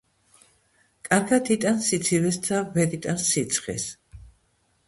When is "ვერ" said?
2.79-2.99